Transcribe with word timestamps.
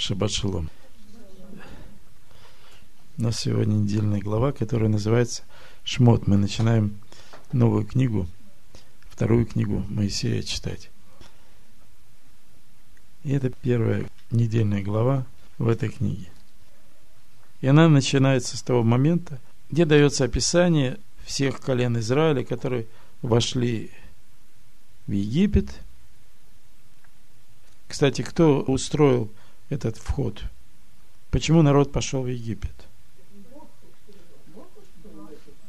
Шаббат 0.00 0.32
шалом. 0.32 0.70
У 3.18 3.22
нас 3.22 3.38
сегодня 3.38 3.74
недельная 3.74 4.18
глава, 4.18 4.50
которая 4.50 4.88
называется 4.88 5.42
Шмот. 5.84 6.26
Мы 6.26 6.38
начинаем 6.38 6.98
новую 7.52 7.84
книгу, 7.84 8.26
вторую 9.10 9.44
книгу 9.44 9.84
Моисея 9.90 10.42
читать. 10.42 10.88
И 13.24 13.32
это 13.32 13.50
первая 13.50 14.06
недельная 14.30 14.82
глава 14.82 15.26
в 15.58 15.68
этой 15.68 15.90
книге. 15.90 16.30
И 17.60 17.66
она 17.66 17.86
начинается 17.90 18.56
с 18.56 18.62
того 18.62 18.82
момента, 18.82 19.38
где 19.68 19.84
дается 19.84 20.24
описание 20.24 20.98
всех 21.26 21.60
колен 21.60 21.98
Израиля, 21.98 22.42
которые 22.42 22.86
вошли 23.20 23.90
в 25.06 25.12
Египет. 25.12 25.82
Кстати, 27.86 28.22
кто 28.22 28.62
устроил 28.62 29.30
этот 29.70 29.96
вход? 29.96 30.42
Почему 31.30 31.62
народ 31.62 31.92
пошел 31.92 32.22
в 32.22 32.26
Египет? 32.26 32.74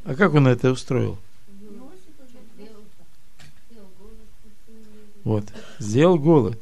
А 0.03 0.15
как 0.15 0.33
он 0.33 0.47
это 0.47 0.71
устроил? 0.71 1.17
Вот. 5.23 5.45
Сделал 5.79 6.17
голод. 6.17 6.59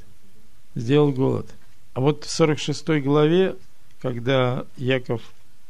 Сделал 0.75 1.11
голод. 1.11 1.49
А 1.93 2.01
вот 2.01 2.25
в 2.25 2.29
46 2.29 3.01
главе, 3.01 3.55
когда 4.01 4.65
Яков 4.77 5.21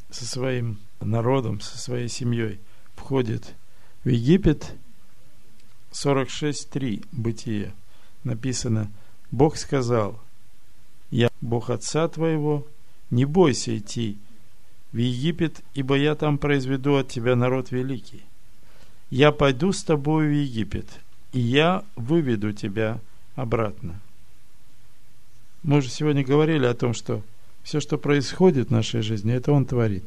со 0.09 0.25
своим 0.25 0.79
народом, 0.99 1.61
со 1.61 1.77
своей 1.77 2.09
семьей 2.09 2.59
входит 2.95 3.53
в 4.03 4.09
Египет, 4.09 4.73
46.3 5.91 7.05
Бытие 7.11 7.73
написано, 8.23 8.91
Бог 9.31 9.57
сказал, 9.57 10.19
я 11.11 11.29
Бог 11.41 11.69
Отца 11.69 12.07
твоего, 12.07 12.67
не 13.09 13.25
бойся 13.25 13.77
идти 13.77 14.17
в 14.91 14.97
Египет, 14.97 15.61
ибо 15.73 15.95
я 15.95 16.15
там 16.15 16.37
произведу 16.37 16.95
от 16.95 17.09
тебя 17.09 17.35
народ 17.35 17.71
великий. 17.71 18.23
Я 19.09 19.31
пойду 19.31 19.71
с 19.71 19.83
тобою 19.83 20.29
в 20.29 20.35
Египет, 20.35 20.87
и 21.33 21.39
я 21.39 21.83
выведу 21.95 22.53
тебя 22.53 22.99
обратно. 23.35 23.99
Мы 25.63 25.77
уже 25.77 25.89
сегодня 25.89 26.23
говорили 26.23 26.65
о 26.65 26.73
том, 26.73 26.93
что 26.93 27.23
все, 27.63 27.79
что 27.79 27.97
происходит 27.97 28.69
в 28.69 28.71
нашей 28.71 29.01
жизни, 29.01 29.33
это 29.33 29.51
Он 29.51 29.65
творит. 29.65 30.05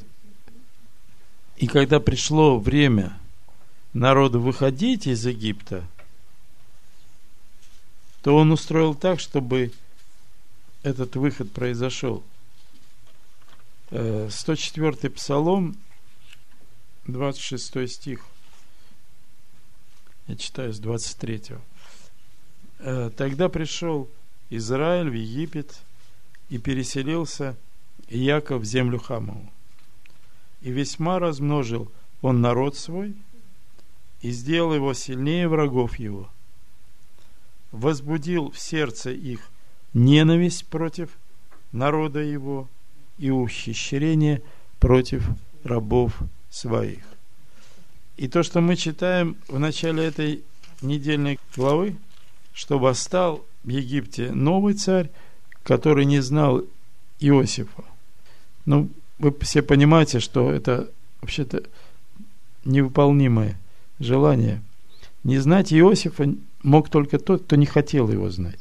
И 1.57 1.67
когда 1.67 2.01
пришло 2.01 2.59
время 2.59 3.19
народу 3.93 4.41
выходить 4.41 5.07
из 5.07 5.27
Египта, 5.27 5.85
то 8.23 8.37
Он 8.37 8.53
устроил 8.53 8.95
так, 8.95 9.21
чтобы 9.21 9.73
этот 10.83 11.17
выход 11.17 11.53
произошел. 11.53 12.23
104 13.91 14.97
э, 15.03 15.11
Псалом, 15.11 15.77
26 17.07 17.91
стих. 17.91 18.25
Я 20.27 20.37
читаю 20.37 20.73
с 20.73 20.79
23. 20.79 21.43
Э, 22.79 23.11
Тогда 23.17 23.49
пришел 23.49 24.09
Израиль 24.51 25.11
в 25.11 25.15
Египет 25.15 25.79
и 26.49 26.59
переселился 26.59 27.57
Яков 28.09 28.63
в 28.63 28.65
землю 28.65 28.99
Хамову. 28.99 29.53
И 30.63 30.71
весьма 30.71 31.19
размножил 31.19 31.91
он 32.23 32.41
народ 32.41 32.77
свой 32.77 33.15
и 34.21 34.31
сделал 34.31 34.75
его 34.75 34.95
сильнее 34.95 35.49
врагов 35.49 35.99
его. 35.99 36.31
Возбудил 37.73 38.51
в 38.51 38.59
сердце 38.59 39.11
их 39.11 39.51
ненависть 39.95 40.67
против 40.67 41.11
народа 41.73 42.21
его 42.21 42.69
и 43.19 43.31
ухищрение 43.31 44.43
против 44.79 45.25
рабов 45.65 46.19
своих. 46.51 47.01
И 48.17 48.29
то, 48.29 48.43
что 48.43 48.61
мы 48.61 48.77
читаем 48.77 49.37
в 49.49 49.59
начале 49.59 50.05
этой 50.05 50.43
недельной 50.83 51.39
главы, 51.57 51.97
что 52.53 52.79
восстал 52.79 53.45
в 53.65 53.69
Египте 53.69 54.33
новый 54.33 54.75
царь, 54.75 55.11
который 55.63 56.05
не 56.05 56.21
знал 56.21 56.63
Иосифа. 57.21 57.85
Ну, 58.67 58.91
вы 59.19 59.35
все 59.41 59.63
понимаете, 59.63 60.21
что 60.21 60.51
это 60.51 60.91
вообще-то 61.21 61.63
невыполнимое 62.65 63.59
желание. 63.99 64.63
Не 65.25 65.39
знать 65.39 65.73
Иосифа 65.73 66.35
мог 66.63 66.91
только 66.91 67.19
тот, 67.19 67.45
кто 67.45 67.57
не 67.57 67.67
хотел 67.67 68.11
его 68.11 68.31
знать. 68.31 68.59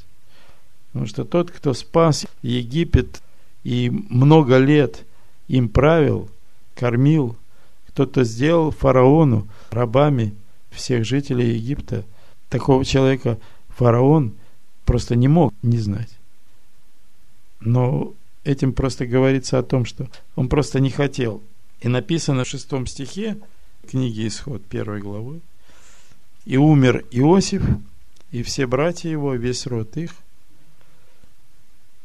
Потому 0.92 1.08
что 1.08 1.24
тот, 1.24 1.52
кто 1.52 1.74
спас 1.74 2.26
Египет 2.42 3.22
и 3.64 3.90
много 3.90 4.58
лет 4.58 5.06
им 5.48 5.70
правил, 5.70 6.30
кормил, 6.76 7.38
кто-то 7.88 8.24
сделал 8.24 8.72
фараону 8.72 9.48
рабами 9.70 10.34
всех 10.70 11.06
жителей 11.06 11.56
Египта, 11.56 12.06
такого 12.50 12.84
человека 12.84 13.38
фараон 13.70 14.34
просто 14.86 15.16
не 15.16 15.28
мог 15.28 15.54
не 15.62 15.78
знать. 15.78 16.10
Но 17.60 18.14
этим 18.44 18.74
просто 18.74 19.06
говорится 19.06 19.60
о 19.60 19.64
том, 19.64 19.86
что 19.86 20.10
он 20.36 20.50
просто 20.50 20.80
не 20.80 20.90
хотел. 20.90 21.42
И 21.82 21.88
написано 21.88 22.44
в 22.44 22.48
шестом 22.48 22.86
стихе 22.86 23.38
книги 23.90 24.28
Исход 24.28 24.64
первой 24.66 25.02
главы, 25.02 25.42
«И 26.46 26.58
умер 26.58 27.06
Иосиф, 27.12 27.64
и 28.32 28.44
все 28.44 28.66
братья 28.66 29.10
его, 29.10 29.36
весь 29.36 29.68
род 29.68 29.96
их, 29.98 30.12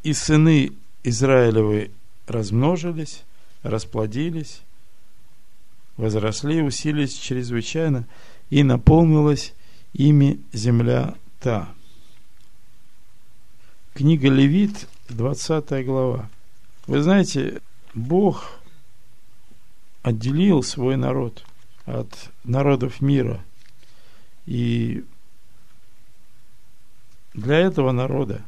и 0.07 0.13
сыны 0.13 0.71
Израилевы 1.03 1.91
размножились, 2.29 3.25
расплодились, 3.65 4.63
возросли, 5.97 6.63
усилились 6.63 7.19
чрезвычайно, 7.19 8.07
и 8.49 8.63
наполнилась 8.63 9.53
ими 9.95 10.39
земля 10.53 11.17
та». 11.41 11.75
Книга 13.95 14.29
Левит, 14.29 14.87
20 15.09 15.85
глава. 15.85 16.31
Вы 16.87 17.03
знаете, 17.03 17.61
Бог 17.93 18.61
отделил 20.03 20.63
свой 20.63 20.97
народ 20.97 21.45
от 21.85 22.31
народов 22.45 23.01
мира. 23.01 23.45
И 24.45 25.05
для 27.35 27.57
этого 27.57 27.91
народа 27.91 28.45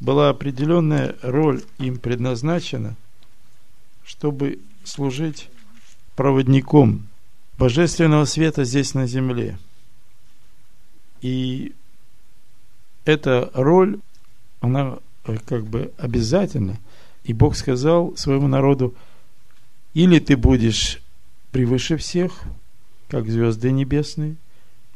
была 0.00 0.28
определенная 0.28 1.16
роль 1.22 1.62
им 1.78 1.98
предназначена, 1.98 2.96
чтобы 4.04 4.60
служить 4.84 5.48
проводником 6.16 7.06
божественного 7.58 8.24
света 8.24 8.64
здесь 8.64 8.94
на 8.94 9.06
земле. 9.06 9.58
И 11.20 11.74
эта 13.04 13.50
роль, 13.54 14.00
она 14.60 14.98
э, 15.24 15.36
как 15.46 15.64
бы 15.64 15.92
обязательна. 15.98 16.78
И 17.24 17.32
Бог 17.32 17.56
сказал 17.56 18.16
своему 18.16 18.48
народу, 18.48 18.94
или 19.94 20.18
ты 20.18 20.36
будешь 20.36 21.00
превыше 21.50 21.96
всех, 21.96 22.42
как 23.08 23.28
звезды 23.28 23.72
небесные, 23.72 24.36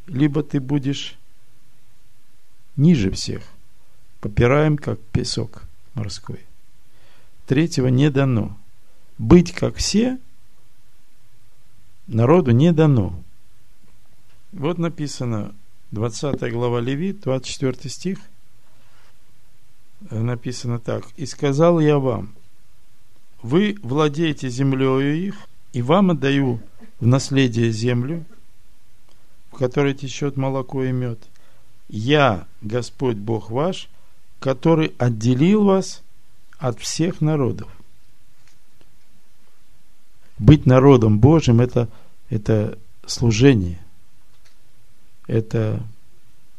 либо 0.07 0.43
ты 0.43 0.61
будешь 0.61 1.17
ниже 2.77 3.11
всех, 3.11 3.43
попираем, 4.23 4.79
как 4.79 5.01
песок 5.01 5.65
морской. 5.95 6.41
Третьего 7.47 7.89
не 7.89 8.09
дано. 8.09 8.57
Быть 9.19 9.53
как 9.53 9.77
все 9.77 10.19
народу 12.07 12.53
не 12.53 12.73
дано. 12.73 13.21
Вот 14.53 14.79
написано 14.79 15.55
20 15.91 16.53
глава 16.53 16.81
Левит, 16.81 17.21
24 17.23 17.91
стих, 17.91 18.19
написано 20.11 20.79
так. 20.79 21.05
«И 21.17 21.27
сказал 21.27 21.81
я 21.81 21.99
вам, 21.99 22.35
вы 23.43 23.77
владеете 23.83 24.49
землею 24.49 25.17
их, 25.17 25.35
и 25.73 25.83
вам 25.83 26.13
отдаю 26.13 26.61
в 27.01 27.07
наследие 27.07 27.73
землю, 27.73 28.25
в 29.51 29.57
которой 29.57 29.95
течет 29.95 30.37
молоко 30.37 30.85
и 30.85 30.93
мед. 30.93 31.19
Я, 31.89 32.47
Господь 32.61 33.17
Бог 33.17 33.51
ваш, 33.51 33.89
который 34.43 34.93
отделил 34.99 35.65
вас 35.65 36.03
от 36.59 36.79
всех 36.79 37.21
народов. 37.21 37.71
Быть 40.39 40.67
народом 40.67 41.19
Божьим 41.19 41.61
это, 41.61 41.89
это 42.29 42.79
служение– 43.07 43.79
это, 45.27 45.83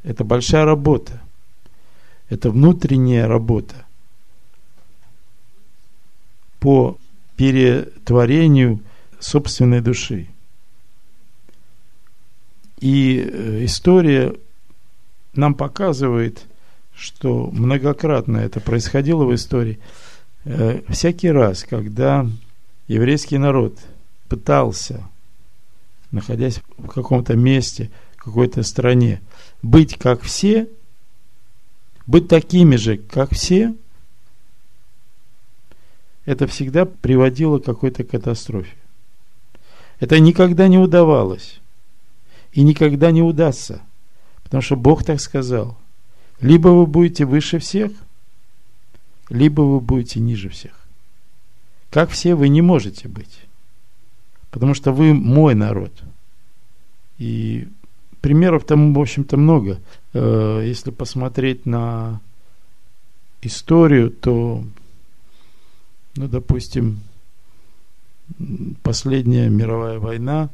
это 0.04 0.24
большая 0.24 0.66
работа. 0.66 1.22
Это 2.30 2.50
внутренняя 2.50 3.28
работа 3.28 3.86
по 6.60 6.98
перетворению 7.36 8.80
собственной 9.20 9.82
души. 9.82 10.28
И 12.80 13.20
э, 13.20 13.66
история 13.66 14.36
нам 15.36 15.54
показывает, 15.54 16.46
что 16.96 17.50
многократно 17.52 18.38
это 18.38 18.60
происходило 18.60 19.26
в 19.26 19.34
истории. 19.34 19.80
Э, 20.46 20.82
всякий 20.90 21.32
раз, 21.32 21.64
когда 21.64 22.28
еврейский 22.88 23.38
народ 23.38 23.80
пытался, 24.30 25.08
находясь 26.12 26.62
в 26.78 26.88
каком-то 26.88 27.36
месте, 27.36 27.90
в 28.18 28.24
какой-то 28.24 28.64
стране, 28.64 29.22
быть 29.62 29.98
как 29.98 30.22
все, 30.22 30.68
быть 32.06 32.28
такими 32.28 32.76
же, 32.76 32.98
как 32.98 33.32
все, 33.32 33.76
это 36.26 36.48
всегда 36.48 36.86
приводило 36.86 37.60
к 37.60 37.66
какой-то 37.66 38.04
катастрофе. 38.04 38.76
Это 40.00 40.20
никогда 40.20 40.68
не 40.68 40.78
удавалось. 40.78 41.60
И 42.52 42.62
никогда 42.62 43.12
не 43.12 43.22
удастся. 43.22 43.82
Потому 44.44 44.62
что 44.62 44.76
Бог 44.76 45.04
так 45.04 45.20
сказал. 45.20 45.78
Либо 46.44 46.68
вы 46.70 46.86
будете 46.86 47.26
выше 47.26 47.60
всех, 47.60 47.92
либо 49.30 49.62
вы 49.62 49.80
будете 49.80 50.20
ниже 50.20 50.50
всех. 50.50 50.74
Как 51.90 52.10
все 52.10 52.36
вы 52.36 52.50
не 52.50 52.62
можете 52.62 53.08
быть. 53.08 53.40
Потому 54.52 54.74
что 54.74 54.92
вы 54.92 55.14
мой 55.14 55.56
народ. 55.56 55.92
И 57.18 57.68
примеров 58.20 58.66
там, 58.66 58.94
в 58.94 59.00
общем-то, 59.00 59.38
много. 59.38 59.80
Э, 60.14 60.62
если 60.66 60.92
посмотреть 60.92 61.66
на 61.66 62.20
историю, 63.42 64.12
то, 64.12 64.64
ну, 66.16 66.28
допустим, 66.28 67.00
последняя 68.82 69.50
мировая 69.50 69.98
война, 69.98 70.50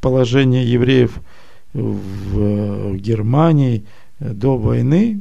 положение 0.00 0.70
евреев 0.70 1.18
в 1.72 2.96
Германии 2.96 3.84
до 4.20 4.56
войны, 4.56 5.20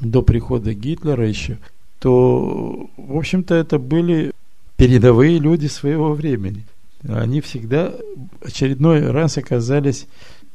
до 0.00 0.22
прихода 0.22 0.74
Гитлера 0.74 1.26
еще, 1.26 1.58
то, 1.98 2.90
в 2.96 3.16
общем-то, 3.16 3.54
это 3.54 3.78
были 3.78 4.32
передовые 4.76 5.38
люди 5.38 5.66
своего 5.66 6.12
времени. 6.12 6.64
Они 7.08 7.40
всегда 7.40 7.94
очередной 8.42 9.10
раз 9.10 9.38
оказались 9.38 10.06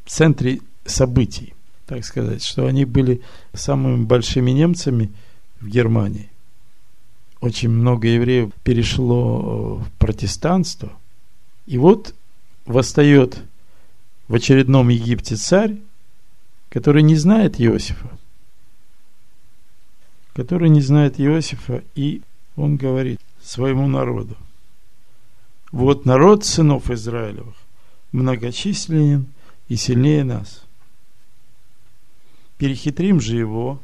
в 0.06 0.12
центре 0.12 0.60
событий, 0.86 1.54
так 1.88 2.06
сказать, 2.06 2.44
что 2.44 2.68
они 2.68 2.86
были 2.86 3.22
самыми 3.54 4.04
большими 4.04 4.52
немцами 4.52 5.12
в 5.60 5.68
Германии. 5.68 6.30
Очень 7.40 7.70
много 7.70 8.08
евреев 8.08 8.52
перешло 8.64 9.78
в 9.78 9.92
протестанство. 9.98 10.92
И 11.66 11.78
вот 11.78 12.14
восстает 12.66 13.40
в 14.28 14.36
очередном 14.36 14.90
Египте 14.90 15.36
царь, 15.36 15.78
который 16.72 17.04
не 17.04 17.16
знает 17.16 17.62
Иосифа, 17.62 18.10
который 20.34 20.70
не 20.70 20.82
знает 20.82 21.20
Иосифа, 21.20 21.84
и 21.94 22.22
он 22.56 22.78
говорит 22.78 23.20
своему 23.44 23.88
народу, 23.88 24.36
вот 25.72 26.06
народ 26.06 26.46
сынов 26.46 26.90
Израилевых 26.90 27.56
многочисленен 28.12 29.28
и 29.68 29.76
сильнее 29.76 30.24
нас. 30.24 30.64
Перехитрим 32.58 33.22
же 33.22 33.38
его, 33.38 33.80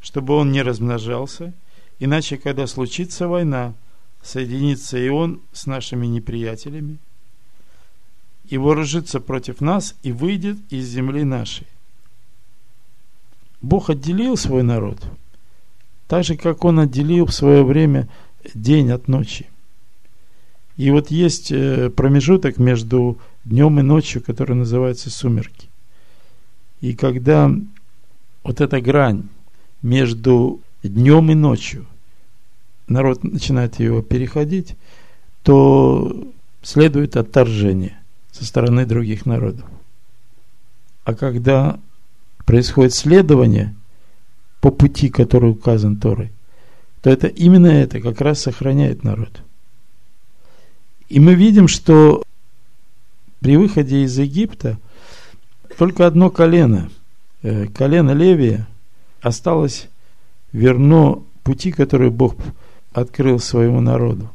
чтобы 0.00 0.34
он 0.34 0.50
не 0.50 0.62
размножался, 0.62 1.52
иначе, 1.98 2.36
когда 2.36 2.66
случится 2.66 3.28
война, 3.28 3.74
соединится 4.22 4.98
и 4.98 5.08
он 5.08 5.40
с 5.52 5.66
нашими 5.66 6.06
неприятелями– 6.06 6.98
и 8.48 8.58
вооружится 8.58 9.20
против 9.20 9.60
нас 9.60 9.94
и 10.02 10.12
выйдет 10.12 10.58
из 10.70 10.86
земли 10.86 11.24
нашей. 11.24 11.66
Бог 13.64 13.88
отделил 13.88 14.36
свой 14.36 14.62
народ, 14.62 14.98
так 16.06 16.22
же, 16.24 16.36
как 16.36 16.64
Он 16.64 16.80
отделил 16.80 17.26
в 17.26 17.32
свое 17.32 17.64
время 17.64 18.08
день 18.54 18.90
от 18.90 19.08
ночи. 19.08 19.46
И 20.76 20.90
вот 20.90 21.10
есть 21.10 21.50
э, 21.50 21.88
промежуток 21.88 22.58
между 22.58 23.16
днем 23.44 23.80
и 23.80 23.82
ночью, 23.82 24.22
который 24.22 24.54
называется 24.54 25.08
сумерки. 25.08 25.68
И 26.82 26.94
когда 26.94 27.50
вот 28.42 28.60
эта 28.60 28.80
грань 28.82 29.28
между 29.80 30.60
днем 30.82 31.30
и 31.30 31.34
ночью, 31.34 31.86
народ 32.86 33.24
начинает 33.24 33.80
его 33.80 34.02
переходить, 34.02 34.76
то 35.42 36.28
следует 36.62 37.16
отторжение 37.16 37.98
со 38.30 38.44
стороны 38.44 38.84
других 38.84 39.24
народов. 39.24 39.64
А 41.04 41.14
когда 41.14 41.78
происходит 42.44 42.94
следование 42.94 43.74
по 44.60 44.70
пути, 44.70 45.08
который 45.08 45.50
указан 45.50 45.96
Торой, 45.96 46.32
то 47.02 47.10
это 47.10 47.26
именно 47.26 47.66
это 47.66 48.00
как 48.00 48.20
раз 48.20 48.40
сохраняет 48.40 49.04
народ. 49.04 49.42
И 51.08 51.20
мы 51.20 51.34
видим, 51.34 51.68
что 51.68 52.22
при 53.40 53.56
выходе 53.56 54.04
из 54.04 54.18
Египта 54.18 54.78
только 55.76 56.06
одно 56.06 56.30
колено, 56.30 56.90
э, 57.42 57.66
колено 57.66 58.12
Левия, 58.12 58.66
осталось 59.20 59.88
верно 60.52 61.22
пути, 61.42 61.72
которые 61.72 62.10
Бог 62.10 62.36
открыл 62.92 63.38
своему 63.38 63.80
народу. 63.80 64.30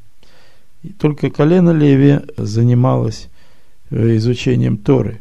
И 0.83 0.89
только 0.89 1.29
колено 1.29 1.71
Левия 1.71 2.23
занималось 2.37 3.29
Э, 3.91 4.15
изучением 4.17 4.77
Торы. 4.77 5.19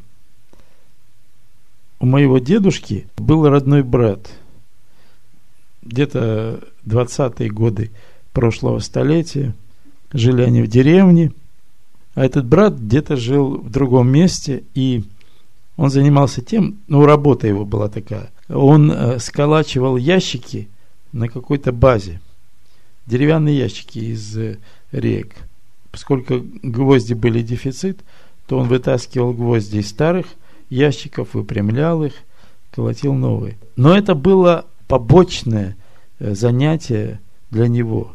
У 2.00 2.06
моего 2.06 2.38
дедушки 2.38 3.08
был 3.16 3.48
родной 3.48 3.82
брат. 3.82 4.30
Где-то 5.82 6.60
20-е 6.86 7.50
годы 7.50 7.90
прошлого 8.32 8.78
столетия. 8.78 9.54
Жили 10.12 10.42
они 10.42 10.62
в 10.62 10.68
деревне. 10.68 11.32
А 12.14 12.24
этот 12.24 12.46
брат 12.46 12.74
где-то 12.74 13.16
жил 13.16 13.58
в 13.58 13.70
другом 13.70 14.08
месте. 14.10 14.64
И 14.74 15.04
он 15.76 15.90
занимался 15.90 16.42
тем, 16.42 16.78
ну, 16.86 17.04
работа 17.04 17.46
его 17.46 17.64
была 17.64 17.88
такая. 17.88 18.30
Он 18.48 18.90
э, 18.90 19.18
сколачивал 19.18 19.96
ящики 19.96 20.68
на 21.12 21.28
какой-то 21.28 21.72
базе. 21.72 22.20
Деревянные 23.06 23.58
ящики 23.58 23.98
из 23.98 24.36
э, 24.36 24.58
рек. 24.92 25.34
Поскольку 25.90 26.42
гвозди 26.62 27.14
были 27.14 27.42
дефицит– 27.42 28.00
то 28.48 28.58
он 28.58 28.66
вытаскивал 28.66 29.34
гвозди 29.34 29.78
из 29.78 29.90
старых 29.90 30.26
ящиков, 30.70 31.34
выпрямлял 31.34 32.04
их, 32.04 32.14
колотил 32.70 33.14
новые. 33.14 33.58
Но 33.76 33.96
это 33.96 34.14
было 34.14 34.66
побочное 34.86 35.76
э, 36.18 36.34
занятие 36.34 37.20
для 37.50 37.68
него. 37.68 38.14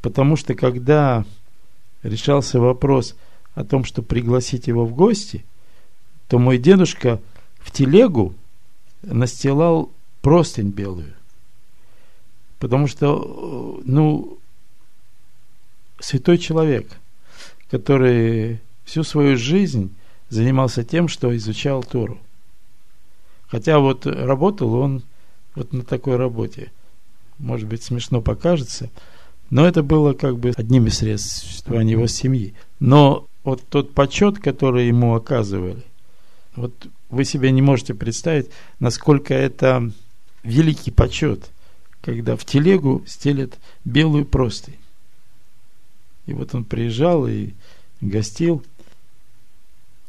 Потому 0.00 0.36
что 0.36 0.54
когда 0.54 1.24
решался 2.02 2.60
вопрос 2.60 3.16
о 3.54 3.64
том, 3.64 3.84
что 3.84 4.02
пригласить 4.02 4.66
его 4.68 4.84
в 4.84 4.94
гости, 4.94 5.44
то 6.28 6.38
мой 6.38 6.58
дедушка 6.58 7.20
в 7.58 7.70
телегу 7.70 8.34
настилал 9.02 9.90
простынь 10.22 10.70
белую. 10.70 11.14
Потому 12.58 12.86
что, 12.86 13.78
э, 13.80 13.82
ну, 13.84 14.38
святой 16.00 16.38
человек, 16.38 16.90
который 17.70 18.60
всю 18.84 19.02
свою 19.02 19.36
жизнь 19.36 19.94
занимался 20.28 20.84
тем, 20.84 21.08
что 21.08 21.34
изучал 21.36 21.82
Тору. 21.82 22.18
Хотя 23.48 23.78
вот 23.78 24.06
работал 24.06 24.74
он 24.74 25.02
вот 25.54 25.72
на 25.72 25.82
такой 25.82 26.16
работе. 26.16 26.70
Может 27.38 27.68
быть, 27.68 27.82
смешно 27.82 28.20
покажется, 28.20 28.90
но 29.50 29.66
это 29.66 29.82
было 29.82 30.12
как 30.12 30.38
бы 30.38 30.52
одним 30.56 30.86
из 30.86 30.98
средств 30.98 31.44
существования 31.44 31.92
его 31.92 32.06
семьи. 32.06 32.54
Но 32.78 33.26
вот 33.44 33.62
тот 33.68 33.94
почет, 33.94 34.38
который 34.38 34.88
ему 34.88 35.14
оказывали, 35.14 35.82
вот 36.56 36.74
вы 37.08 37.24
себе 37.24 37.50
не 37.50 37.62
можете 37.62 37.94
представить, 37.94 38.50
насколько 38.80 39.32
это 39.32 39.90
великий 40.42 40.90
почет, 40.90 41.50
когда 42.02 42.36
в 42.36 42.44
телегу 42.44 43.02
стелят 43.06 43.58
белую 43.84 44.26
простынь. 44.26 44.76
И 46.26 46.34
вот 46.34 46.54
он 46.54 46.64
приезжал 46.64 47.26
и 47.26 47.52
гостил– 48.02 48.62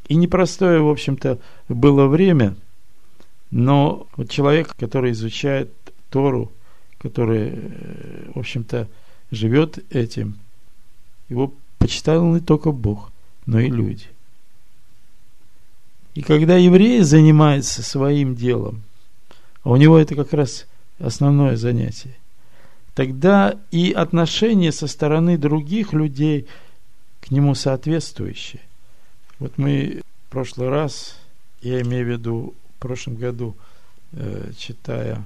и 0.10 0.16
непростое, 0.16 0.82
в 0.82 0.90
общем-то, 0.90 1.40
было 1.70 2.08
время, 2.08 2.56
но 3.52 4.08
вот 4.18 4.30
человек, 4.30 4.76
который 4.76 5.12
изучает 5.12 5.72
Тору, 6.10 6.52
который, 6.98 7.52
э, 7.54 8.32
в 8.34 8.40
общем-то, 8.40 8.88
живет 9.32 9.80
этим, 9.94 10.40
его 11.30 11.54
почитал 11.78 12.26
не 12.34 12.40
только 12.40 12.72
Бог, 12.72 13.12
но 13.46 13.60
и 13.60 13.70
люди. 13.70 14.08
И 16.16 16.22
когда 16.24 16.58
еврей 16.58 17.02
занимается 17.02 17.84
своим 17.84 18.36
делом, 18.36 18.82
а 19.62 19.70
у 19.70 19.76
него 19.76 20.00
это 20.00 20.16
как 20.16 20.34
раз 20.34 20.66
основное 20.98 21.56
занятие, 21.56 22.16
тогда 22.96 23.60
и 23.70 23.92
отношение 23.92 24.72
со 24.72 24.88
стороны 24.88 25.38
других 25.38 25.94
людей 25.94 26.48
к 27.22 27.30
нему 27.30 27.54
соответствующее. 27.54 28.62
Вот 29.40 29.58
мы 29.58 30.02
в 30.28 30.32
прошлый 30.32 30.68
раз, 30.68 31.18
я 31.62 31.82
имею 31.82 32.06
в 32.06 32.10
виду 32.10 32.54
в 32.76 32.82
прошлом 32.82 33.16
году, 33.16 33.56
э, 34.12 34.52
читая 34.58 35.24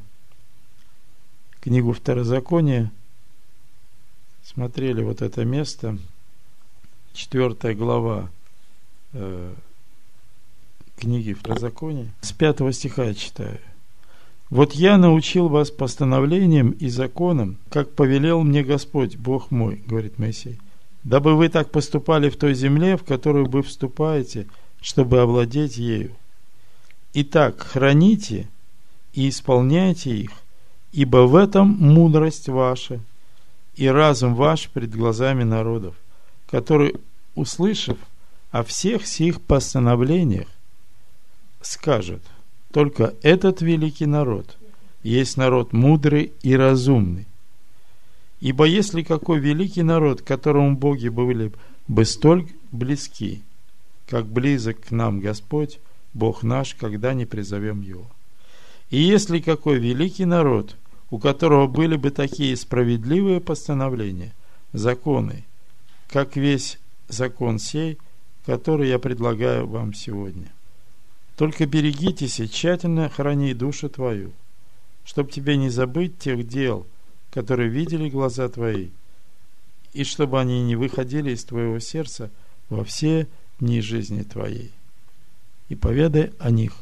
книгу 1.61 1.93
Второзакония, 1.93 2.91
смотрели 4.43 5.01
вот 5.01 5.23
это 5.23 5.45
место, 5.45 5.97
четвертая 7.13 7.73
глава 7.73 8.29
э, 9.13 9.53
книги 10.97 11.33
Второзакония, 11.33 12.13
с 12.21 12.31
пятого 12.33 12.71
стиха 12.71 13.05
я 13.05 13.15
читаю. 13.15 13.59
«Вот 14.51 14.73
я 14.73 14.97
научил 14.97 15.47
вас 15.47 15.71
постановлениям 15.71 16.69
и 16.71 16.87
законам, 16.89 17.57
как 17.71 17.95
повелел 17.95 18.43
мне 18.43 18.63
Господь, 18.63 19.15
Бог 19.17 19.49
мой,— 19.49 19.81
говорит 19.87 20.19
Моисей,— 20.19 20.59
дабы 21.03 21.35
вы 21.35 21.49
так 21.49 21.71
поступали 21.71 22.29
в 22.29 22.37
той 22.37 22.53
земле, 22.53 22.97
в 22.97 23.03
которую 23.03 23.49
вы 23.49 23.61
вступаете, 23.61 24.47
чтобы 24.81 25.21
овладеть 25.21 25.77
ею. 25.77 26.15
Итак, 27.13 27.61
храните 27.61 28.49
и 29.13 29.29
исполняйте 29.29 30.15
их, 30.15 30.31
ибо 30.91 31.27
в 31.27 31.35
этом 31.35 31.67
мудрость 31.67 32.49
ваша 32.49 32.99
и 33.75 33.87
разум 33.87 34.35
ваш 34.35 34.69
пред 34.69 34.95
глазами 34.95 35.43
народов, 35.43 35.95
который, 36.49 36.95
услышав 37.35 37.97
о 38.51 38.63
всех 38.63 39.05
сих 39.07 39.41
постановлениях, 39.41 40.47
скажет, 41.61 42.21
только 42.71 43.13
этот 43.21 43.61
великий 43.61 44.05
народ 44.05 44.57
есть 45.03 45.37
народ 45.37 45.73
мудрый 45.73 46.31
и 46.41 46.55
разумный. 46.55 47.27
Ибо 48.43 48.65
если 48.65 49.03
какой 49.03 49.39
великий 49.39 49.83
народ, 49.83 50.21
которому 50.21 50.75
боги 50.75 51.07
были 51.07 51.53
бы 51.87 52.03
столь 52.03 52.47
близки, 52.73 53.41
как 54.09 54.25
близок 54.25 54.81
к 54.81 54.91
нам 54.91 55.21
Господь, 55.21 55.79
Бог 56.13 56.43
наш, 56.43 56.75
когда 56.75 57.13
не 57.13 57.25
призовем 57.25 57.81
Его. 57.81 58.05
И 58.89 58.99
если 58.99 59.39
какой 59.39 59.79
великий 59.79 60.25
народ, 60.25 60.75
у 61.09 61.19
которого 61.19 61.67
были 61.67 61.95
бы 61.95 62.11
такие 62.11 62.57
справедливые 62.57 63.39
постановления, 63.39 64.33
законы, 64.73 65.45
как 66.09 66.35
весь 66.35 66.79
закон 67.07 67.59
сей, 67.59 67.97
который 68.45 68.89
я 68.89 68.99
предлагаю 68.99 69.67
вам 69.67 69.93
сегодня– 69.93 70.51
только 71.35 71.65
берегитесь 71.65 72.39
и 72.39 72.49
тщательно 72.49 73.09
храни 73.09 73.53
душу 73.53 73.89
твою, 73.89 74.31
чтоб 75.03 75.31
тебе 75.31 75.57
не 75.57 75.69
забыть 75.69 76.19
тех 76.19 76.47
дел, 76.47 76.85
которые 77.33 77.67
видели 77.67 78.09
глаза 78.09 78.47
твои, 78.47 78.89
и 79.93 80.03
чтобы 80.03 80.39
они 80.39 80.63
не 80.63 80.75
выходили 80.75 81.31
из 81.31 81.43
твоего 81.43 81.79
сердца 81.79 82.29
во 82.69 82.83
все 82.83 83.27
дни 83.59 83.81
жизни 83.81 84.21
твоей. 84.21 84.71
И 85.69 85.75
поведай 85.75 86.31
о 86.39 86.51
них 86.51 86.73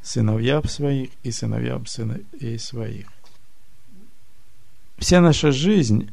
сыновьям 0.00 0.64
своих 0.64 1.10
и 1.24 1.32
сыновьям 1.32 1.86
сыновей 1.86 2.58
своих. 2.58 3.08
Вся 4.98 5.20
наша 5.20 5.50
жизнь, 5.50 6.10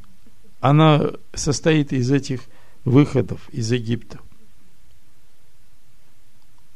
она 0.60 1.12
состоит 1.34 1.94
из 1.94 2.12
этих 2.12 2.42
выходов 2.84 3.48
из 3.50 3.72
Египта. 3.72 4.20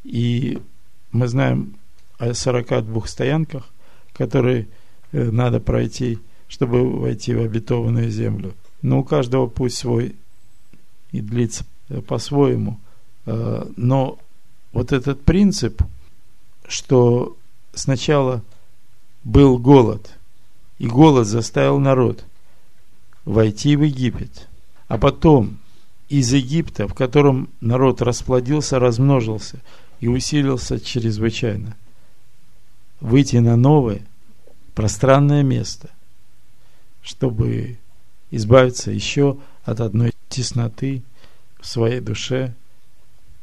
И 0.04 0.62
мы 1.12 1.28
знаем 1.28 1.80
о 2.20 2.34
42 2.34 3.08
стоянках, 3.08 3.70
которые 4.14 4.68
э, 5.12 5.32
надо 5.32 5.60
пройти, 5.60 6.20
чтобы 6.52 7.00
войти 7.00 7.34
в 7.34 7.42
обетованную 7.42 8.12
землю. 8.12 8.54
Но 8.82 9.00
у 9.00 9.04
каждого 9.04 9.48
путь 9.48 9.74
свой 9.74 10.16
и 11.12 11.22
длится 11.22 11.66
по-своему. 12.08 12.80
Э, 13.26 13.66
но 13.78 14.20
вот 14.74 14.92
этот 14.92 15.24
принцип, 15.24 15.82
что 16.68 17.38
сначала 17.74 18.44
был 19.24 19.58
голод, 19.58 20.12
и 20.78 20.88
голод 20.88 21.26
заставил 21.26 21.80
народ 21.80 22.26
войти 23.24 23.76
в 23.76 23.84
Египет, 23.84 24.48
а 24.88 24.98
потом 24.98 25.58
из 26.10 26.34
Египта, 26.34 26.88
в 26.88 26.94
котором 26.94 27.50
народ 27.62 28.02
расплодился, 28.02 28.78
размножился– 28.78 29.60
и 30.02 30.08
усилился 30.08 30.80
чрезвычайно. 30.80 31.78
Выйти 33.00 33.38
на 33.38 33.56
новое, 33.56 34.02
пространное 34.76 35.44
место, 35.44 35.90
чтобы 37.02 37.78
избавиться 38.30 38.92
еще 38.92 39.38
от 39.64 39.80
одной 39.80 40.14
тесноты 40.30 41.04
в 41.60 41.68
своей 41.68 42.00
душе, 42.00 42.56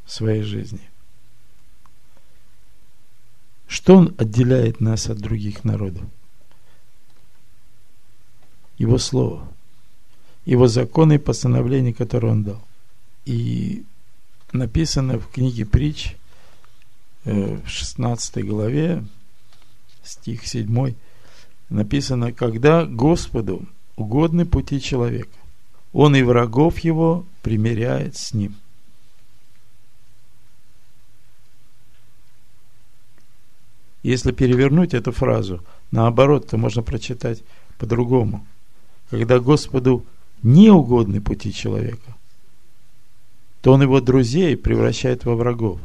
в 0.05 0.11
своей 0.11 0.41
жизни. 0.41 0.81
Что 3.67 3.97
он 3.97 4.15
отделяет 4.17 4.79
нас 4.79 5.09
от 5.09 5.19
других 5.19 5.63
народов? 5.63 6.03
Его 8.77 8.97
Слово, 8.97 9.47
Его 10.45 10.67
законы 10.67 11.15
и 11.15 11.19
постановления, 11.19 11.93
которые 11.93 12.31
Он 12.31 12.43
дал. 12.43 12.67
И 13.25 13.83
написано 14.51 15.19
в 15.19 15.27
книге 15.29 15.65
притч– 15.65 16.15
Э, 17.25 17.57
в 17.57 17.69
16 17.69 18.45
главе, 18.45 19.03
стих 20.03 20.47
7, 20.47 20.95
написано, 21.69 22.33
когда 22.33 22.85
Господу 22.85 23.65
угодны 23.95 24.45
пути 24.45 24.81
человека, 24.81 25.37
он 25.93 26.15
и 26.15 26.23
врагов 26.23 26.79
его 26.79 27.25
примиряет 27.41 28.15
с 28.15 28.33
ним. 28.33 28.55
Если 34.01 34.31
перевернуть 34.31 34.93
эту 34.93 35.11
фразу, 35.11 35.63
наоборот, 35.91 36.47
то 36.47 36.57
можно 36.57 36.81
прочитать 36.81 37.43
по-другому. 37.77 38.45
Когда 39.09 39.39
Господу 39.39 40.05
не 40.41 40.69
угодны 40.69 41.19
пути 41.19 41.53
человека, 41.53 42.15
то 43.61 43.73
он 43.73 43.81
его 43.81 43.99
друзей 43.99 44.55
превращает 44.55 45.25
во 45.25 45.35
врагов. 45.35 45.81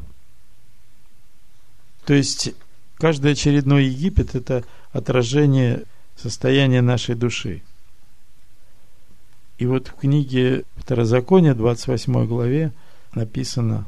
То 2.07 2.15
есть 2.15 2.55
каждый 2.99 3.33
очередной 3.33 3.87
Египет– 3.87 4.35
это 4.37 4.65
отражение 4.95 5.83
состояния 6.17 6.81
нашей 6.81 7.15
души. 7.15 7.61
И 9.59 9.67
вот 9.67 9.89
в 9.89 9.95
книге 9.95 10.65
Второзакония, 10.77 11.55
28 11.55 12.27
главе, 12.27 12.73
написана 13.15 13.85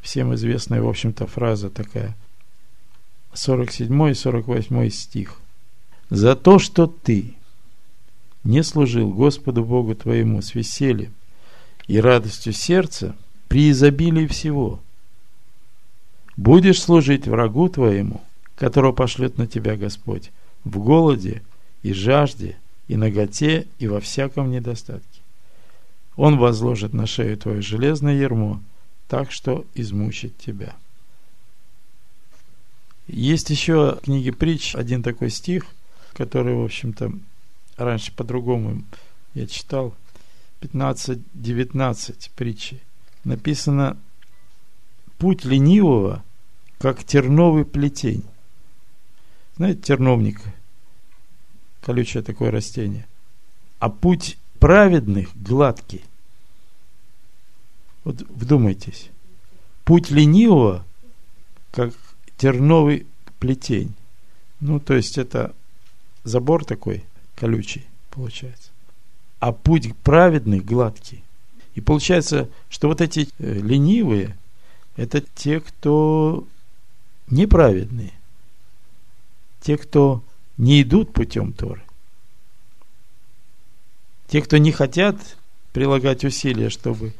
всем 0.00 0.34
известная, 0.34 0.80
в 0.80 0.88
общем-то, 0.88 1.26
фраза 1.26 1.70
такая, 1.70 2.16
47 3.32 4.10
и 4.10 4.14
48 4.14 4.90
стих. 4.90 5.40
«За 6.08 6.36
то, 6.36 6.58
что 6.58 6.86
ты 6.86 7.34
не 8.44 8.62
служил 8.62 9.10
Господу 9.10 9.64
Богу 9.64 9.94
твоему 9.94 10.42
с 10.42 10.54
весельем 10.54 11.12
и 11.86 12.00
радостью 12.00 12.52
сердца 12.52 13.16
при 13.48 13.70
изобилии 13.70 14.26
всего– 14.26 14.80
Будешь 16.40 16.80
служить 16.80 17.28
врагу 17.28 17.68
твоему, 17.68 18.22
которого 18.60 18.92
пошлет 18.92 19.38
на 19.38 19.46
тебя 19.46 19.74
Господь, 19.74 20.30
в 20.64 20.78
голоде 20.78 21.42
и 21.82 21.94
жажде, 21.94 22.58
и 22.88 22.96
наготе, 22.96 23.66
и 23.78 23.88
во 23.88 24.00
всяком 24.00 24.50
недостатке. 24.50 25.22
Он 26.14 26.38
возложит 26.38 26.92
на 26.92 27.06
шею 27.06 27.38
твое 27.38 27.62
железное 27.62 28.16
ермо, 28.16 28.62
так 29.08 29.32
что 29.32 29.64
измучит 29.74 30.36
тебя. 30.36 30.76
Есть 33.06 33.48
еще 33.48 33.96
в 33.96 34.00
книге 34.04 34.32
притч 34.32 34.74
один 34.74 35.02
такой 35.02 35.30
стих, 35.30 35.64
который, 36.12 36.54
в 36.54 36.62
общем-то, 36.62 37.12
раньше 37.78 38.12
по-другому 38.14 38.84
я 39.32 39.46
читал, 39.46 39.94
15-19 40.60 42.30
притчи. 42.36 42.78
Написано, 43.24 43.96
путь 45.16 45.46
ленивого 45.46 46.22
как 46.78 47.04
терновый 47.04 47.64
плетень. 47.64 48.24
Знаете, 49.60 49.82
терновник, 49.82 50.40
колючее 51.82 52.22
такое 52.22 52.50
растение. 52.50 53.06
А 53.78 53.90
путь 53.90 54.38
праведных 54.58 55.36
гладкий. 55.36 56.02
Вот 58.04 58.22
вдумайтесь. 58.22 59.10
Путь 59.84 60.10
ленивого, 60.10 60.86
как 61.72 61.92
терновый 62.38 63.06
плетень. 63.38 63.92
Ну, 64.60 64.80
то 64.80 64.94
есть 64.94 65.18
это 65.18 65.54
забор 66.24 66.64
такой 66.64 67.04
колючий 67.36 67.84
получается. 68.10 68.70
А 69.40 69.52
путь 69.52 69.94
праведный 69.96 70.60
гладкий. 70.60 71.22
И 71.74 71.82
получается, 71.82 72.48
что 72.70 72.88
вот 72.88 73.02
эти 73.02 73.28
э, 73.38 73.52
ленивые, 73.60 74.38
это 74.96 75.20
те, 75.20 75.60
кто 75.60 76.48
неправедные, 77.28 78.14
те, 79.60 79.76
кто 79.76 80.24
не 80.56 80.82
идут 80.82 81.12
путем 81.12 81.52
Торы, 81.52 81.82
те, 84.28 84.42
кто 84.42 84.58
не 84.58 84.72
хотят 84.72 85.16
прилагать 85.72 86.24
усилия, 86.24 86.70
чтобы 86.70 87.14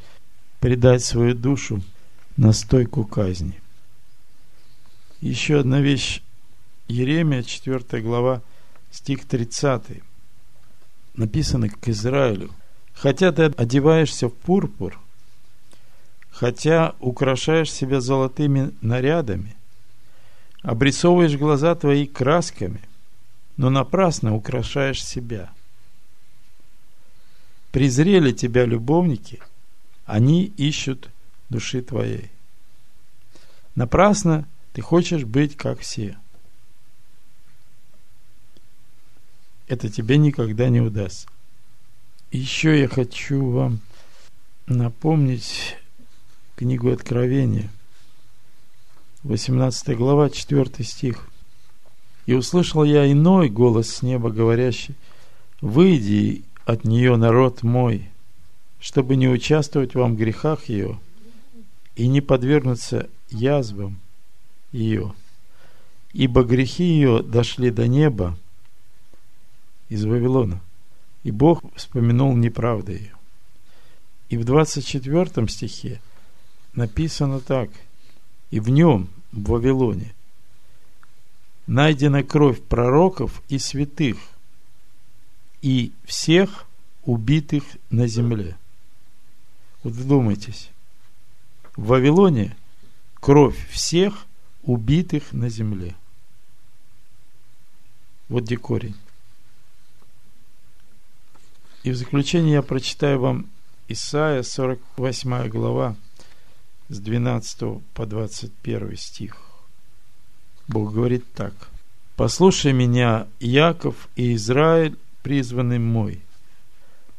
предать 0.59 1.03
свою 1.03 1.33
душу 1.35 1.81
на 2.37 2.53
стойку 2.53 3.03
казни. 3.05 3.59
Еще 5.19 5.59
одна 5.59 5.81
вещь 5.81 6.21
Еремия, 6.87 7.43
4 7.43 8.01
глава, 8.01 8.41
стих 8.91 9.25
30. 9.25 10.01
Написано 11.15 11.69
к 11.69 11.87
Израилю. 11.89 12.51
«Хотя 12.93 13.31
ты 13.31 13.43
одеваешься 13.43 14.27
в 14.27 14.33
пурпур, 14.33 14.99
хотя 16.29 16.95
украшаешь 16.99 17.71
себя 17.71 18.01
золотыми 18.01 18.71
нарядами, 18.81 19.55
обрисовываешь 20.61 21.37
глаза 21.37 21.75
твои 21.75 22.05
красками, 22.07 22.81
но 23.57 23.69
напрасно 23.69 24.35
украшаешь 24.35 25.03
себя. 25.03 25.51
Презрели 27.71 28.31
тебя 28.31 28.65
любовники, 28.65 29.39
они 30.05 30.45
ищут 30.45 31.09
души 31.49 31.81
твоей. 31.81 32.31
Напрасно 33.75 34.47
ты 34.73 34.81
хочешь 34.81 35.23
быть 35.23 35.55
как 35.55 35.79
все. 35.79 36.17
Это 39.67 39.89
тебе 39.89 40.17
никогда 40.17 40.67
не 40.67 40.81
удастся. 40.81 41.27
Еще 42.31 42.79
я 42.79 42.87
хочу 42.89 43.49
вам 43.49 43.79
напомнить 44.67 45.77
книгу 46.55 46.91
Откровения, 46.91 47.69
18 49.23 49.95
глава, 49.97 50.29
4 50.29 50.83
стих. 50.83 51.27
«И 52.25 52.33
услышал 52.33 52.83
я 52.83 53.11
иной 53.11 53.49
голос 53.49 53.89
с 53.89 54.01
неба, 54.01 54.29
говорящий, 54.29 54.95
«Выйди 55.59 56.43
от 56.65 56.85
нее, 56.85 57.15
народ 57.17 57.63
мой, 57.63 58.09
чтобы 58.79 59.15
не 59.15 59.27
участвовать 59.27 59.95
вам 59.95 60.15
в 60.15 60.17
грехах 60.17 60.69
ее 60.69 60.99
и 61.95 62.07
не 62.07 62.21
подвергнуться 62.21 63.09
язвам 63.29 63.99
ее, 64.71 65.13
ибо 66.13 66.43
грехи 66.43 66.83
ее 66.83 67.21
дошли 67.21 67.69
до 67.69 67.87
неба 67.87 68.37
из 69.89 70.05
Вавилона, 70.05 70.61
и 71.23 71.31
Бог 71.31 71.61
вспомянул 71.75 72.35
неправды 72.35 72.93
ее». 72.93 73.15
И 74.29 74.37
в 74.37 74.45
24 74.45 75.47
стихе– 75.47 76.01
написано 76.75 77.39
так. 77.39 77.69
И 78.51 78.59
в 78.59 78.69
нем, 78.69 79.09
в 79.31 79.49
Вавилоне, 79.49 80.13
найдена 81.67 82.23
кровь 82.23 82.61
пророков 82.61 83.41
и 83.47 83.57
святых, 83.57 84.17
и 85.61 85.91
всех 86.05 86.65
убитых 87.03 87.63
на 87.89 88.07
земле. 88.07 88.57
Вот 89.83 89.93
вдумайтесь. 89.93 90.69
В 91.75 91.85
Вавилоне 91.87 92.55
кровь 93.15 93.57
всех 93.69 94.25
убитых 94.63 95.31
на 95.31 95.49
земле. 95.49 95.95
Вот 98.27 98.43
где 98.43 98.57
корень. 98.57 98.95
И 101.83 101.91
в 101.91 101.95
заключение 101.95 102.53
я 102.53 102.61
прочитаю 102.61 103.19
вам 103.19 103.49
Исаия, 103.87 104.43
48 104.43 105.49
глава, 105.49 105.95
с 106.91 106.99
12 106.99 107.81
по 107.93 108.05
21 108.05 108.97
стих. 108.97 109.37
Бог 110.67 110.93
говорит 110.93 111.23
так. 111.33 111.53
«Послушай 112.17 112.73
меня, 112.73 113.27
Яков 113.39 114.09
и 114.17 114.35
Израиль, 114.35 114.97
призванный 115.23 115.79
мой. 115.79 116.21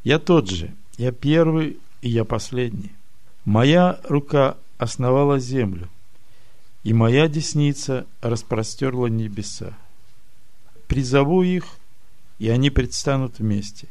Я 0.04 0.18
тот 0.18 0.50
же, 0.50 0.74
я 0.98 1.10
первый 1.10 1.78
и 2.02 2.10
я 2.10 2.24
последний. 2.24 2.92
Моя 3.46 3.98
рука 4.04 4.58
основала 4.76 5.38
землю, 5.38 5.88
и 6.84 6.92
моя 6.92 7.26
десница 7.26 8.06
распростерла 8.20 9.06
небеса. 9.06 9.78
Призову 10.86 11.42
их, 11.42 11.64
и 12.38 12.50
они 12.50 12.68
предстанут 12.68 13.38
вместе. 13.38 13.88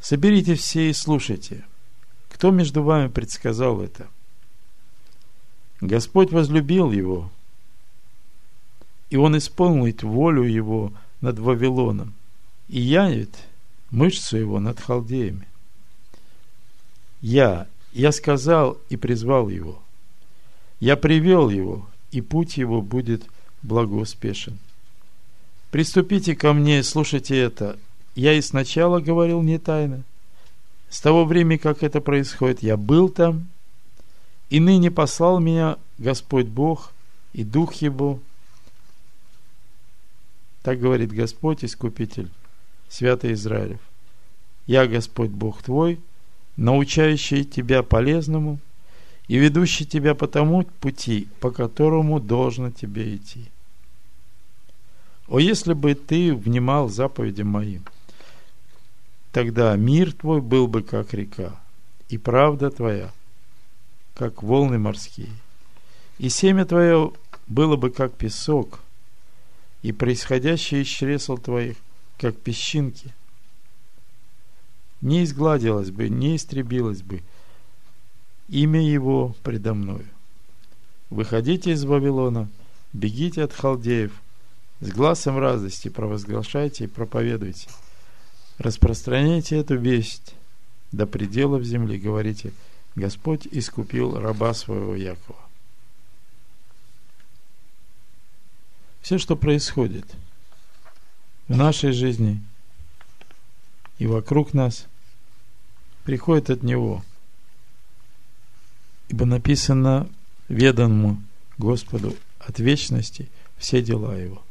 Соберите 0.00 0.54
все 0.54 0.88
и 0.88 0.94
слушайте– 0.94 1.66
кто 2.36 2.50
между 2.50 2.82
вами 2.82 3.08
предсказал 3.08 3.80
это? 3.80 4.08
Господь 5.80 6.32
возлюбил 6.32 6.92
его, 6.92 7.30
и 9.08 9.16
он 9.16 9.38
исполнит 9.38 10.02
волю 10.02 10.42
его 10.42 10.92
над 11.22 11.38
Вавилоном, 11.38 12.12
и 12.68 12.78
явит 12.78 13.34
мышцу 13.90 14.36
его 14.36 14.60
над 14.60 14.78
халдеями. 14.78 15.48
Я, 17.22 17.68
я 17.94 18.12
сказал 18.12 18.76
и 18.90 18.98
призвал 18.98 19.48
его. 19.48 19.82
Я 20.78 20.98
привел 20.98 21.48
его, 21.48 21.88
и 22.10 22.20
путь 22.20 22.58
его 22.58 22.82
будет 22.82 23.24
благоуспешен. 23.62 24.58
Приступите 25.70 26.36
ко 26.36 26.52
мне, 26.52 26.82
слушайте 26.82 27.34
это. 27.38 27.78
Я 28.14 28.34
и 28.34 28.42
сначала 28.42 29.00
говорил 29.00 29.40
не 29.40 29.56
тайно– 29.56 30.04
с 30.88 31.00
того 31.00 31.24
времени, 31.24 31.58
как 31.58 31.82
это 31.82 32.00
происходит, 32.00 32.62
я 32.62 32.76
был 32.76 33.08
там, 33.08 33.48
и 34.50 34.60
ныне 34.60 34.90
послал 34.90 35.40
меня 35.40 35.76
Господь 35.98 36.46
Бог 36.46 36.92
и 37.32 37.42
Дух 37.44 37.74
Его. 37.74 38.20
Так 40.62 40.78
говорит 40.80 41.12
Господь, 41.12 41.64
Искупитель, 41.64 42.30
Святый 42.88 43.32
Израилев. 43.32 43.80
Я 44.66 44.86
Господь 44.86 45.30
Бог 45.30 45.62
твой, 45.62 46.00
научающий 46.56 47.44
тебя 47.44 47.82
полезному 47.82 48.58
и 49.28 49.36
ведущий 49.38 49.84
тебя 49.84 50.14
по 50.14 50.28
тому 50.28 50.64
пути, 50.80 51.28
по 51.40 51.50
которому 51.50 52.20
должно 52.20 52.70
тебе 52.70 53.16
идти. 53.16 53.46
О, 55.26 55.40
если 55.40 55.72
бы 55.72 55.94
ты 55.96 56.32
внимал 56.32 56.88
заповедям 56.88 57.48
моим– 57.48 57.84
Тогда 59.36 59.76
мир 59.76 60.14
твой 60.14 60.40
был 60.40 60.66
бы 60.66 60.80
как 60.80 61.12
река, 61.12 61.60
и 62.08 62.16
правда 62.16 62.70
твоя, 62.70 63.12
как 64.14 64.42
волны 64.42 64.78
морские. 64.78 65.28
И 66.16 66.30
семя 66.30 66.64
твое 66.64 67.12
было 67.46 67.76
бы 67.76 67.90
как 67.90 68.14
песок, 68.14 68.80
и 69.82 69.92
происходящее 69.92 70.84
из 70.84 70.86
чресл 70.86 71.36
твоих, 71.36 71.76
как 72.16 72.34
песчинки. 72.38 73.12
Не 75.02 75.22
изгладилось 75.24 75.90
бы, 75.90 76.08
не 76.08 76.36
истребилось 76.36 77.02
бы 77.02 77.22
имя 78.48 78.80
его 78.82 79.36
предо 79.42 79.74
мною. 79.74 80.08
Выходите 81.10 81.72
из 81.72 81.84
Вавилона, 81.84 82.48
бегите 82.94 83.42
от 83.42 83.52
халдеев, 83.52 84.12
с 84.80 84.88
глазом 84.88 85.36
радости 85.38 85.90
провозглашайте 85.90 86.84
и 86.84 86.86
проповедуйте– 86.88 87.68
Распространяйте 88.58 89.56
эту 89.56 89.76
весть 89.76 90.34
до 90.92 91.06
пределов 91.06 91.62
земли. 91.64 91.98
Говорите, 91.98 92.52
Господь 92.94 93.46
искупил 93.50 94.18
раба 94.18 94.54
своего 94.54 94.96
Якова. 94.96 95.40
Все, 99.02 99.18
что 99.18 99.36
происходит 99.36 100.06
в 101.48 101.56
нашей 101.56 101.92
жизни 101.92 102.40
и 103.98 104.06
вокруг 104.06 104.52
нас, 104.52 104.86
приходит 106.04 106.50
от 106.50 106.62
Него. 106.62 107.04
Ибо 109.08 109.26
написано 109.26 110.08
веданому 110.48 111.22
Господу 111.58 112.16
от 112.40 112.58
вечности 112.58 113.28
все 113.58 113.82
дела 113.82 114.16
Его. 114.16 114.42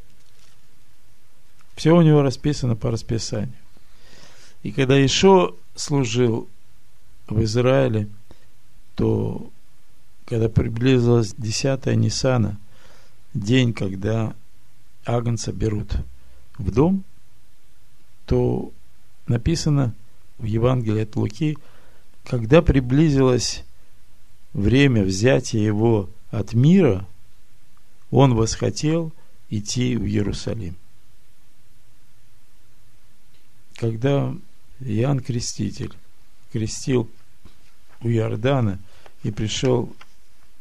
Все 1.75 1.91
у 1.91 2.01
Него 2.01 2.21
расписано 2.21 2.75
по 2.75 2.91
расписанию. 2.91 3.64
И 4.65 4.71
когда 4.71 4.95
Ишо 5.05 5.55
служил 5.75 6.49
в 7.27 7.43
Израиле, 7.43 8.09
то 8.95 9.51
когда 10.25 10.49
приблизилась 10.49 11.35
десятая 11.37 11.93
Нисана, 11.93 12.59
день, 13.35 13.73
когда 13.75 14.35
Агнца 15.05 15.51
берут 15.51 15.93
в 16.57 16.71
дом, 16.71 17.03
то 18.25 18.71
написано 19.27 19.93
в 20.39 20.45
Евангелии 20.45 21.03
от 21.03 21.15
Луки, 21.15 21.59
когда 22.23 22.63
приблизилось 22.63 23.63
время 24.53 25.03
взятия 25.03 25.61
его 25.61 26.09
от 26.31 26.55
мира, 26.55 27.07
он 28.09 28.33
восхотел 28.33 29.13
идти 29.51 29.95
в 29.95 30.05
Иерусалим. 30.07 30.75
Когда 33.75 34.33
Иоанн 34.79 35.19
Креститель 35.19 35.93
крестил 36.51 37.09
у 38.01 38.09
Иордана 38.09 38.79
и 39.23 39.31
пришел 39.31 39.93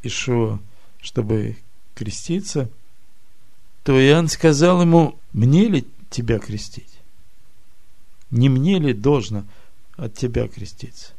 Ишуа, 0.03 0.61
чтобы 1.00 1.57
креститься, 1.94 2.70
то 3.83 3.92
Иоанн 4.00 4.29
сказал 4.29 4.83
ему, 4.83 5.18
мне 5.33 5.68
ли 5.68 5.87
тебя 6.11 6.38
крестить? 6.38 6.98
Не 8.31 8.48
мне 8.48 8.79
ли 8.79 8.92
должно 8.92 9.44
от 9.96 10.14
тебя 10.14 10.48
креститься? 10.48 11.12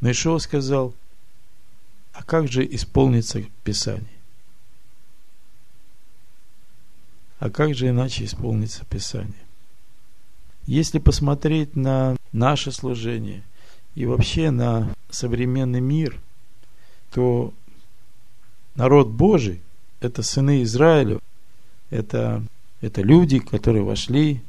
Но 0.00 0.10
Ишуа 0.10 0.38
сказал, 0.38 0.94
а 2.12 2.22
как 2.22 2.50
же 2.50 2.64
исполнится 2.74 3.42
Писание? 3.64 4.06
А 7.38 7.50
как 7.50 7.74
же 7.74 7.88
иначе 7.88 8.24
исполнится 8.24 8.84
Писание? 8.84 9.47
Если 10.68 10.98
посмотреть 10.98 11.76
на 11.76 12.14
наше 12.30 12.72
служение 12.72 13.42
и 13.94 14.04
вообще 14.04 14.50
на 14.50 14.94
современный 15.08 15.80
мир, 15.80 16.20
то 17.10 17.54
народ 18.74 19.08
Божий– 19.08 19.62
это 20.00 20.22
сыны 20.22 20.62
Израиля, 20.64 21.20
это, 21.88 22.42
это 22.82 23.00
люди, 23.00 23.38
которые 23.38 23.82
вошли 23.82 24.42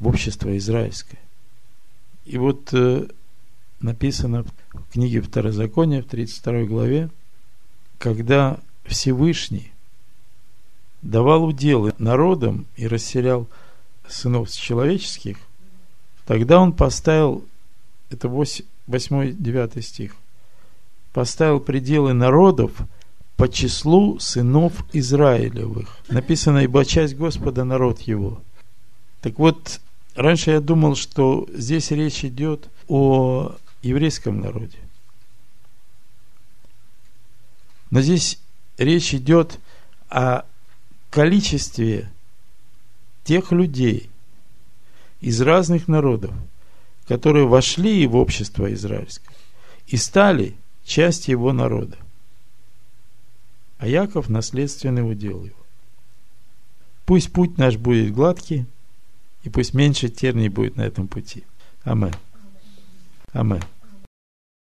в 0.00 0.08
общество 0.08 0.54
израильское. 0.58 1.18
И 2.26 2.36
вот 2.36 2.68
э, 2.74 3.08
написано 3.80 4.44
в 4.74 4.92
книге 4.92 5.22
Второзакония 5.22 6.02
в 6.02 6.08
32 6.08 6.64
главе, 6.64 7.08
когда 7.96 8.60
Всевышний 8.84 9.72
давал 11.00 11.46
уделы 11.46 11.94
народам 11.96 12.66
и 12.76 12.86
расселял 12.86 13.48
сынов 14.08 14.50
человеческих, 14.50 15.38
тогда 16.26 16.60
он 16.60 16.72
поставил, 16.72 17.44
это 18.10 18.28
8-9 18.28 19.82
стих, 19.82 20.16
поставил 21.12 21.60
пределы 21.60 22.12
народов 22.12 22.72
по 23.36 23.48
числу 23.48 24.18
сынов 24.18 24.84
Израилевых. 24.92 25.98
Написано, 26.08 26.58
ибо 26.58 26.84
часть 26.84 27.16
Господа 27.16 27.64
народ 27.64 28.00
его. 28.02 28.40
Так 29.20 29.38
вот, 29.38 29.80
раньше 30.14 30.50
я 30.50 30.60
думал, 30.60 30.96
что 30.96 31.48
здесь 31.52 31.90
речь 31.90 32.24
идет 32.24 32.68
о 32.88 33.56
еврейском 33.82 34.40
народе. 34.40 34.78
Но 37.90 38.00
здесь 38.00 38.38
речь 38.78 39.14
идет 39.14 39.58
о 40.08 40.44
количестве 41.10 42.10
тех 43.24 43.52
людей 43.52 44.10
из 45.20 45.40
разных 45.40 45.88
народов, 45.88 46.34
которые 47.06 47.46
вошли 47.46 48.06
в 48.06 48.16
общество 48.16 48.72
израильское 48.72 49.34
и 49.86 49.96
стали 49.96 50.56
частью 50.84 51.32
его 51.32 51.52
народа. 51.52 51.96
А 53.78 53.86
Яков 53.86 54.28
наследственный 54.28 55.08
удел 55.08 55.44
его. 55.44 55.56
Пусть 57.04 57.32
путь 57.32 57.58
наш 57.58 57.76
будет 57.76 58.14
гладкий, 58.14 58.66
и 59.42 59.48
пусть 59.48 59.74
меньше 59.74 60.08
терний 60.08 60.48
будет 60.48 60.76
на 60.76 60.82
этом 60.82 61.08
пути. 61.08 61.44
Аминь. 61.82 62.14
Аминь. 63.32 63.62